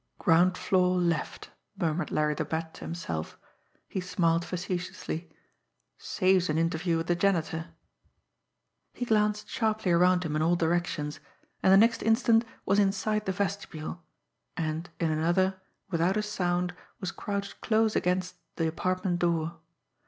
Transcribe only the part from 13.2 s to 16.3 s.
the vestibule and in another, without a